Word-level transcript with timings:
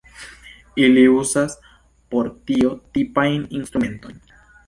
Ili 0.83 1.01
uzas 1.17 1.55
por 2.15 2.31
tio 2.49 2.71
tipajn 2.97 3.47
instrumentojn. 3.61 4.19